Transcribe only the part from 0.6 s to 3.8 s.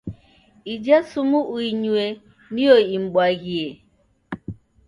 Ija sumu uinyue niyo imbwaghie.